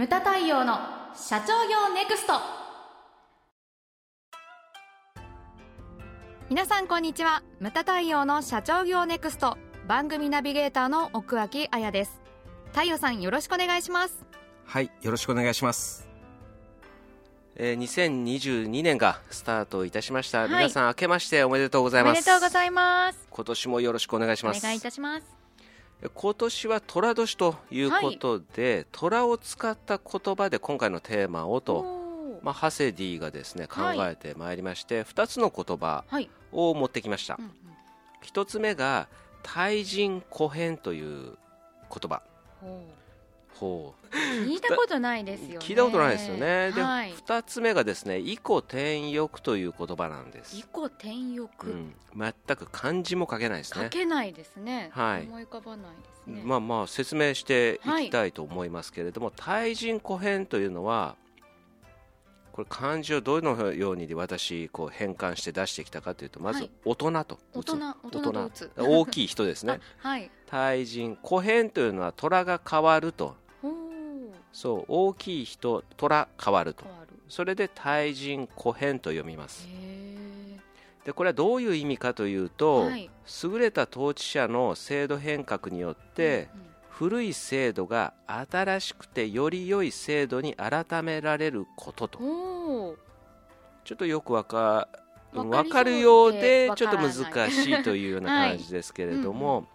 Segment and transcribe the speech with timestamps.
[0.00, 0.78] ムタ太陽の
[1.14, 2.32] 社長業ネクスト。
[6.48, 7.42] 皆さんこんにちは。
[7.60, 9.58] ムタ太陽の社長業ネクスト。
[9.86, 12.18] 番組ナビゲーターの奥脇彩です。
[12.68, 14.24] 太陽さんよろしくお願いします。
[14.64, 16.08] はいよろしくお願いします。
[17.56, 22.12] えー、2022年がスタートいたしました、はい、皆さん明けましておめでとうございます。
[22.12, 23.26] おめでとうございます。
[23.28, 24.60] 今年もよろしくお願いします。
[24.60, 25.39] お願いいたします
[26.08, 36.04] 今年は寅年ということで、はい、虎を使った言葉で今回のテーマをと、まあ、ハセディがですね考えてまいりまして、はい、2つの言葉
[36.52, 37.54] を持ってきました、はいうんうん、
[38.26, 39.08] 1つ目が
[39.42, 41.36] 対人古変という
[41.90, 42.22] 言葉
[43.56, 44.00] ほう。
[44.46, 45.58] 聞いたことないですよね。
[45.58, 46.72] 聞いたことないですよね。
[46.72, 50.56] で、はい、2つ目がですね「異古転欲」という言葉なんです。
[50.56, 53.84] 異古転欲、うん、全く漢字も書けないですね。
[53.84, 56.42] 書けないですね、はい、思い浮かばないですね。
[56.44, 61.16] まあまあ説明していきたいと思いますけれども、はい、対人古変というのは
[62.52, 68.50] これ漢字をどのように私こう変換して出してきたかというとまず大人と大人大人。
[68.76, 73.36] 大きい人ですね、 はい、対人古変というのは虎が変わると
[74.52, 76.84] そう大きい人虎変わると。
[77.28, 79.68] それで対人古変と読みます。
[81.04, 83.10] でこれはどういう意味かというと、はい、
[83.44, 92.18] 優れた統治者の制度変革によって、うんうん、古い制度が新しくてより良い制度に改められることと。
[93.84, 94.88] ちょっとよくわか
[95.32, 97.12] 分かるようでちょっと難
[97.50, 99.56] しいというような感じですけれども、はい。
[99.56, 99.66] うんうん、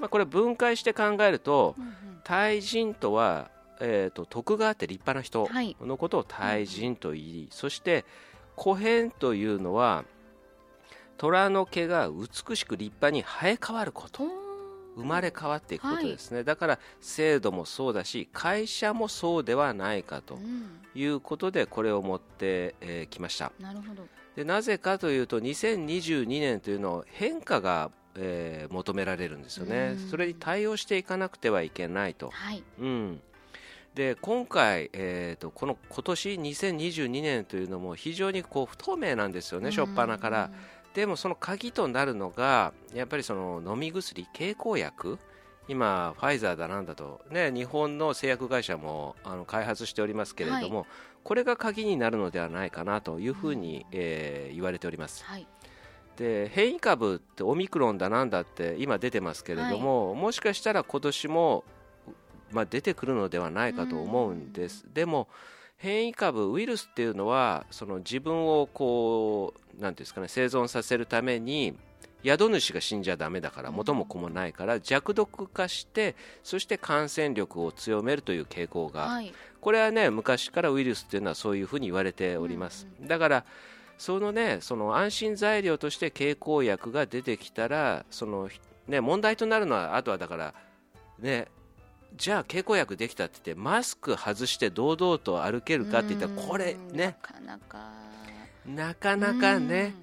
[0.00, 3.48] まあ、これ分解して考えると、うんうん、対人とは
[3.80, 5.48] えーと、徳があって立派な人
[5.84, 8.04] のことを大人と言い、はい、そして
[8.56, 10.04] 古変というのは
[11.16, 14.24] 虎の毛が美しく立派に生え変わること
[14.96, 20.38] 生まれ変わっていくことですね、はい、だから制度もそうだし会社もそうではないかと
[20.94, 23.50] いうことでこれを持ってき、えー、ました。
[23.58, 24.06] なるほど。
[24.36, 32.62] でなぜかというと2022年というのは変化がえー、求められるんですよね、それに対応していかなくてはいけないと、はい。
[32.78, 33.20] うん、
[33.94, 40.50] で今回、えーと、この今年2022年というのも非常にこう不透明なんですよね、初っ端から。
[40.94, 45.18] でもその鍵となるのがやっぱりその飲み薬、経口薬。
[45.66, 50.86] 今、ファイザーだなんだと、ね、日本の製薬会社もあの開発しておりますけれども、はい、
[51.22, 55.24] これが鍵になるのではないかなというふうに、えー、言われております。
[55.24, 55.46] はい。
[56.16, 61.64] で変異株ってオミクロンだなんだって今出てますけれども、はい、もしかしたら今年も
[62.52, 64.84] まあ、出てくるのではないかと思うんです。
[64.92, 65.28] でも
[65.76, 71.76] 変異株ウイルスっていうのはその自分をこうなんですかね生存させるために
[72.24, 83.44] 宿主が死んじゃだめだから元も子もないから弱毒化してそして感染力を強めるという傾向が、はい、これはね昔からウイルスっていうのはそういうふうに言われております、だから
[83.98, 88.48] そのねその安心材料として経口薬が出てきたらその
[88.88, 90.54] ね問題となるのはあとはだから
[91.18, 91.48] ね
[92.16, 97.06] じゃあ経口薬できたって言ってマスク外して堂々と歩けるかって言ったらこれね。
[97.06, 98.04] なかなか。
[98.66, 99.94] なかなかね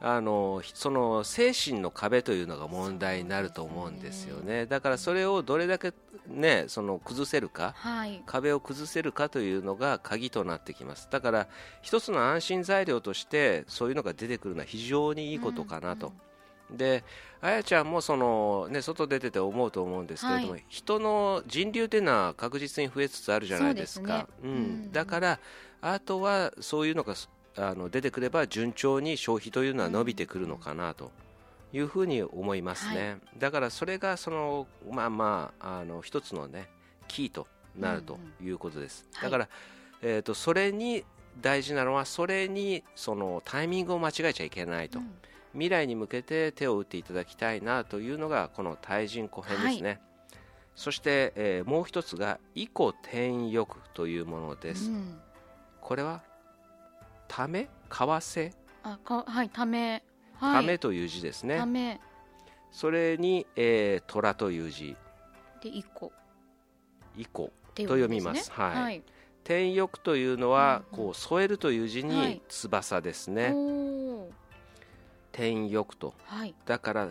[0.00, 5.94] あのその精神の壁というのが問題になると思うんですよね、だからそれをどれだけ、
[6.28, 11.08] ね、その崩せるか、はい、壁を崩せるかというのが鍵となってきます。
[11.10, 11.48] だから
[11.80, 16.08] 一つの安心材料としてそういうのが出てくるのは非常にいいことかなと。
[16.08, 16.20] うんうん
[16.70, 17.04] で
[17.40, 24.18] あやちゃんもその、ね、外出てて思うと思うんですけれども、はい、人の人流というのは確実に増えつつあるじゃないですか。
[24.18, 25.38] ね、うん、うん、だから
[25.82, 27.14] あとはそういうのが
[27.56, 31.12] あの出てくれば順調に消費というのは伸びてくるのかなと
[31.72, 36.68] いうふうに思いますね、はい、だからそれがそのまあまああの一つのね
[37.06, 37.46] キーと
[37.78, 39.50] なるということです、うんうん、だから、はい、
[40.02, 41.04] えーと、それに
[41.40, 44.98] 大事なのはそれにそのタイミングを間違えちゃいけないと。
[45.00, 45.14] うん
[45.54, 50.00] 未来に向けて手を打っていただきたいなというのがこの対人古編ですね、はい、
[50.74, 55.18] そして、えー、もう一つが異古転欲というものです、うん、
[55.80, 56.22] これは
[57.28, 58.52] ため為替？
[58.82, 60.02] あかはいため、
[60.34, 61.56] はい、ためという字ですね。
[61.56, 62.00] ため。
[62.70, 64.96] それに、えー、虎という字。
[65.62, 66.10] で異古
[67.16, 69.02] 異古と読みます、はい、はい、
[69.44, 73.54] 天翼というのは、うんうん、こう添えるという字に翼ですね、はい
[75.34, 77.08] 天翼と、はい、だから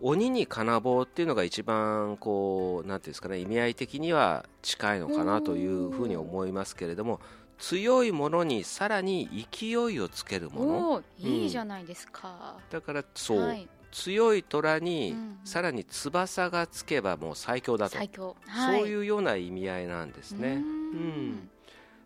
[0.00, 7.20] 鬼に金棒っていうのが一番こうなんていうんですかね意味合い的には近いのかなというふうに思いますけれども
[7.58, 11.02] 強いものにさらに勢いをつけるもの。
[11.18, 20.54] いいじゃないですか、うん、だからそう、はい、強い虎にさらに翼がつけばもう最強だと、最強、はい、そういうような意味合いなんですね。
[20.54, 21.50] うん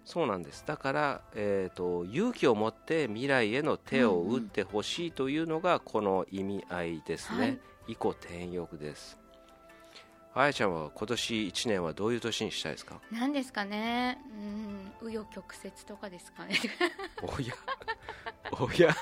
[0.04, 0.64] そうなんです。
[0.66, 9.19] だから、えーと、勇気を持って未来への手を打ってほしいというのがこの意味合いですね、以降転翼です。
[10.34, 13.00] あやちゃんは今年1年はどういう年にしたいですか？
[13.10, 14.19] 何ですかね？
[15.02, 15.08] うん。
[15.08, 16.56] 紆余曲折とかですかね。
[17.22, 17.55] おや。
[18.58, 18.96] おや。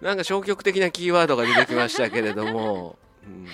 [0.00, 3.48] なんか消極的なキーワードが出てきましたけれども、うん、い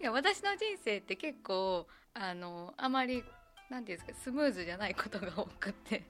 [0.00, 3.22] や私の人生って結構あのあまり
[3.70, 6.02] なんていうんですかスムーズじゃないことが多くて。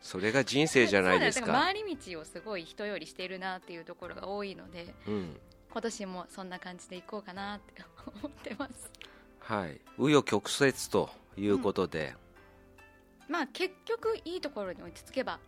[0.00, 1.46] それが人生じゃないですか。
[1.46, 5.36] 回り道をすごい人よりしているなっていうところが多いので、うん、
[5.72, 7.82] 今年もそんな感じでいこうかなって
[8.22, 8.90] 思ってます。
[9.40, 9.80] はい。
[9.98, 12.14] 紆余曲折ということで、
[13.26, 15.40] うん、まあ結局いいところに落ち着けば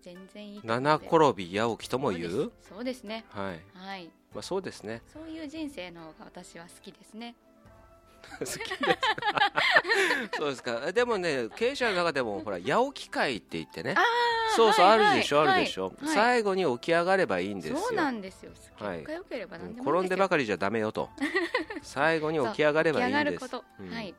[0.00, 2.52] 全然いい七転び八起きとも言う？
[2.62, 3.26] そうですね。
[3.28, 5.02] はい、はい、まあそうですね。
[5.12, 7.34] そういう人生の方が私は好きですね。
[8.38, 8.58] 好きです
[10.36, 10.92] そうですか。
[10.92, 13.94] でもね経営者の中でもほら 八起き会って言ってね。
[14.56, 17.78] そうそう、はいはい、あるでしょあるでしょ、はい、最後に起き上がればいいんですよ。
[17.78, 18.50] そうなんですよ。
[18.52, 21.08] 結果良ければ何でも転んでばかりじゃダメよと。
[21.82, 24.14] 最後に起き上がればいいんです、うん、はい。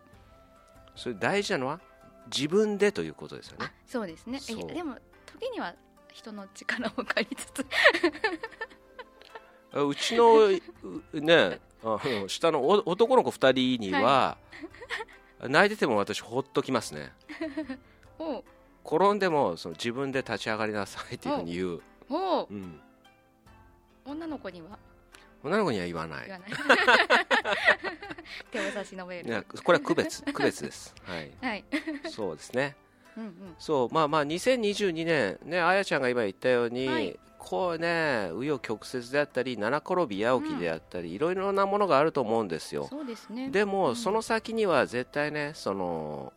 [0.96, 1.80] それ大事なのは
[2.28, 3.72] 自分でということですよね。
[3.86, 4.40] そうですね。
[4.74, 5.74] でも時には
[6.12, 7.66] 人の力を借りつつ。
[9.74, 10.50] うちの
[11.14, 14.58] ねあの下の男の子2人には、はい、
[15.48, 17.12] 泣いてても私ほっときますね。
[18.86, 21.70] 転んでもその自分で立ち上がりなさいっていうふうに言う。
[21.76, 21.82] う、
[22.50, 22.54] う。
[22.54, 22.80] ん、
[24.06, 24.78] 女の子には？
[25.44, 26.28] 女の子には言わない。
[28.52, 29.46] 手を差し伸べる。
[29.64, 30.94] これは区別区別です。
[31.04, 31.66] はい、はい、
[32.10, 32.76] そうですね。
[33.18, 42.88] うんうん、そうまあまあ2022年ねあやちゃんが今言ったように、はい、こうね紆余曲折であったり七転び八起きであったり、うん、いろいろなものがあると思うんですよ。
[42.88, 46.32] そうですね、でも、うん、その先には絶対ねその、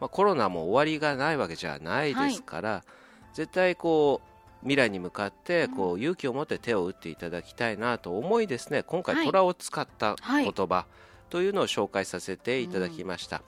[0.00, 2.82] まあ、コロナも終わりがないわけじゃないですから、はい、
[3.32, 8.82] 絶対こう未来に向かってこう勇気を持って手を打っていただきたいなと思いですね。
[8.82, 10.84] 今回虎を使った言葉
[11.30, 13.42] というのを紹介させていただきました。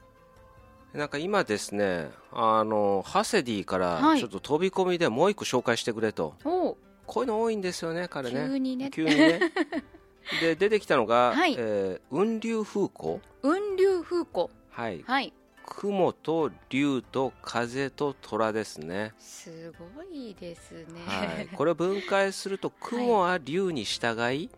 [0.95, 8.47] うん、なんか今ですねあのハセディからちょっと飛び込みでもう一個紹介してくれと、はいこういうの多いんですよね彼ね。
[8.49, 8.91] 急にね。
[8.91, 9.41] 急にね。
[10.41, 15.33] で出てきたのが、はい、えー、雲流風庫雲流風庫はい、はい、
[15.67, 19.13] 雲と竜と風と虎ですね。
[19.19, 24.51] すごいですね、はい、これを分解すると雲は竜に従い、はい、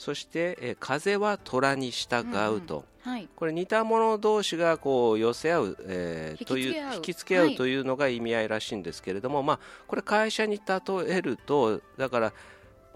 [0.00, 2.24] そして、えー、風は虎に従
[2.56, 12.32] うと、はい、これ似た者同士がこう寄せ合う、えー、という引き付け合うというのが意味合いらしいんですけれども、はい、まあ、これ会社に例えるとだから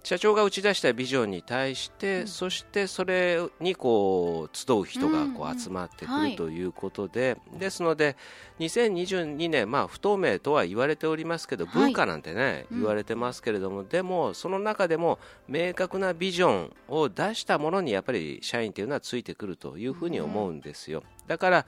[0.05, 8.15] 社長が打ち出したビジョンに対して、うん、そしてそれにこう集う人がこう集まってくるということで、うんうんはい、ですので
[8.61, 15.19] 2022年、まあ、不透明とは言われておりますけど、文化なんてね、言われてますけれども、でもその中でも
[15.49, 21.03] 明確なビジョンを出したものにやっぱり社員というのはついてくるというふうに思うんですよ。
[21.27, 21.67] だから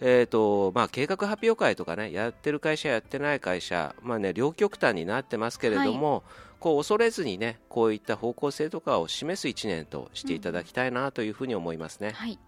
[0.00, 6.22] えーとまあ、計画発表会とかねやってる会社やってない会社、まあね、両極端になってますけれども、はい
[6.60, 12.08] こう恐れずにねこういった方向性とかを示す1年としていただきたいなというふうに思いますね。
[12.08, 12.38] うん、はい。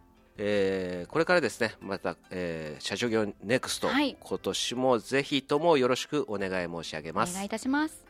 [0.42, 7.32] えー、これからですねまた、えー、社長業ネクスト、はい、今年もぜひともよろしくお願い申し上げます。
[7.32, 8.04] お願いいたします。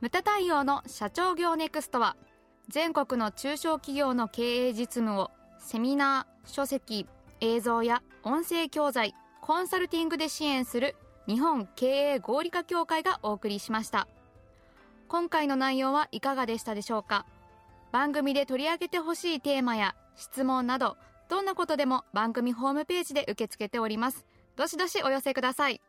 [0.00, 2.16] 無駄対応の社長業ネクストは
[2.68, 7.06] 全国の中小企業の経営実務をセミナー書籍
[7.40, 14.06] 映像や音声教材コンサルティングで支援する日本経営合理化協会がお送りしました。
[15.08, 17.26] 今回の内容はいかがでしたでしょうか？
[17.92, 20.96] 番組で取り上げてほしいテーマや質問など
[21.28, 24.26] どんなことでも番組ホームページで受け付けております。
[24.56, 25.80] どしどしお寄せください。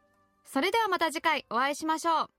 [0.46, 2.30] それではまた次回お会いしましょう。